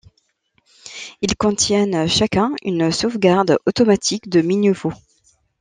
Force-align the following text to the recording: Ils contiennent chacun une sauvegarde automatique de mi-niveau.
Ils 1.21 1.35
contiennent 1.37 2.07
chacun 2.09 2.55
une 2.63 2.91
sauvegarde 2.91 3.59
automatique 3.67 4.29
de 4.29 4.41
mi-niveau. 4.41 4.91